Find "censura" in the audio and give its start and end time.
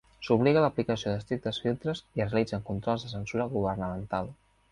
3.13-3.49